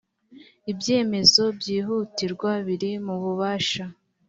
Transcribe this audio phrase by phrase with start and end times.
[0.71, 3.83] ibyemezo byihutirwa biri mu bubasha